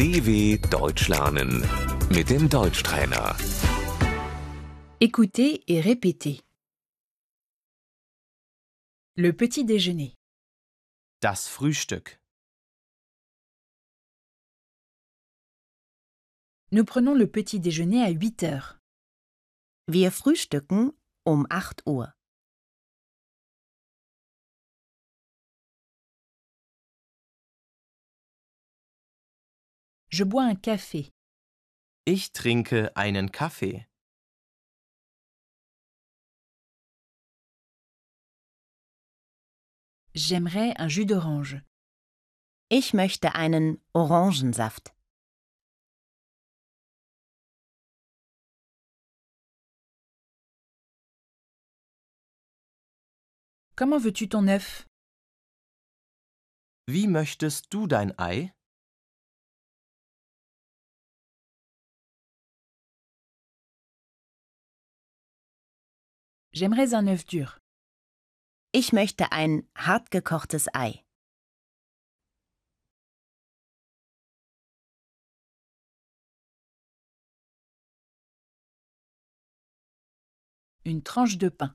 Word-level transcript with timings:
DW 0.00 0.56
Deutsch 0.70 1.08
lernen 1.08 1.60
mit 2.08 2.30
dem 2.30 2.48
Deutschtrainer. 2.48 3.36
Écoutez 4.98 5.62
et 5.68 5.82
répétez. 5.82 6.40
Le 9.16 9.34
petit 9.34 9.66
déjeuner. 9.66 10.14
Das 11.20 11.48
Frühstück. 11.48 12.18
Nous 16.72 16.86
prenons 16.86 17.14
le 17.14 17.26
petit 17.26 17.60
déjeuner 17.60 18.02
à 18.02 18.08
8 18.08 18.42
heures. 18.44 18.78
Wir 19.86 20.10
frühstücken 20.10 20.92
um 21.26 21.46
8 21.50 21.82
Uhr. 21.84 22.14
Je 30.12 30.24
bois 30.24 30.42
un 30.42 30.56
café. 30.56 31.12
Ich 32.04 32.32
trinke 32.32 32.90
einen 32.96 33.30
Kaffee. 33.30 33.86
J'aimerais 40.14 40.74
un 40.78 40.88
jus 40.88 41.06
d'orange. 41.06 41.62
Ich 42.68 42.92
möchte 42.92 43.36
einen 43.36 43.78
Orangensaft. 43.94 44.92
Comment 53.76 53.98
veux-tu 53.98 54.28
ton 54.28 54.48
œuf 54.48 54.86
Wie 56.86 57.06
möchtest 57.06 57.72
du 57.72 57.86
dein 57.86 58.12
Ei? 58.18 58.52
J'aimerais 66.52 66.94
un 66.94 67.06
œuf 67.06 67.24
dur. 67.26 67.60
Ich 68.72 68.92
möchte 68.92 69.30
ein 69.30 69.68
hartgekochtes 69.76 70.66
Ei. 70.74 71.04
Une 80.84 81.04
tranche 81.04 81.38
de 81.38 81.50
pain. 81.50 81.72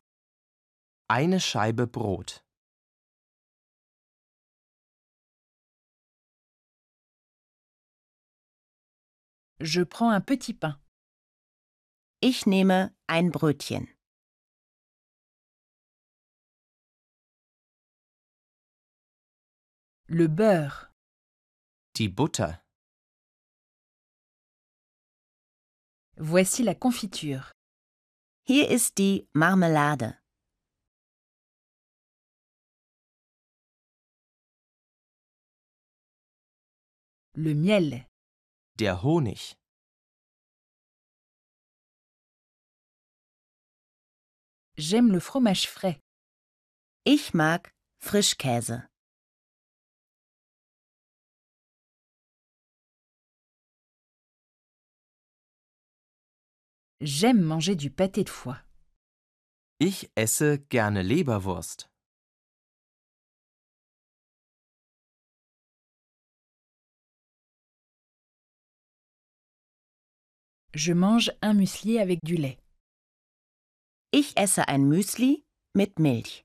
Eine 1.07 1.39
Scheibe 1.39 1.87
Brot. 1.87 2.43
Je 9.61 9.83
prends 9.85 10.09
un 10.09 10.19
petit 10.19 10.53
pain. 10.53 10.75
Ich 12.19 12.45
nehme 12.45 12.93
ein 13.07 13.31
Brötchen. 13.31 13.94
Le 20.07 20.27
beurre. 20.27 20.93
Die 21.95 22.09
Butter. 22.09 22.61
Voici 26.17 26.61
la 26.61 26.75
confiture. 26.75 27.51
Hier 28.47 28.69
ist 28.69 28.99
die 28.99 29.27
Marmelade. 29.33 30.19
Le 37.33 37.55
miel. 37.55 38.05
Der 38.77 39.01
Honig. 39.01 39.55
J'aime 44.77 45.11
le 45.11 45.19
fromage 45.19 45.67
frais. 45.67 45.99
Ich 47.03 47.33
mag 47.33 47.73
Frischkäse. 47.99 48.87
J'aime 57.01 57.41
manger 57.41 57.75
du 57.75 57.91
pâté 57.91 58.23
de 58.23 58.29
foie. 58.29 58.57
Ich 59.81 60.09
esse 60.15 60.43
gerne 60.69 61.01
Leberwurst. 61.01 61.89
Je 70.73 70.93
mange 70.93 71.31
un 71.41 71.53
muesli 71.53 71.99
avec 71.99 72.23
du 72.23 72.35
lait. 72.35 72.59
Ich 74.13 74.33
esse 74.37 74.59
ein 74.59 74.87
Müsli 74.87 75.45
mit 75.73 75.99
Milch. 75.99 76.44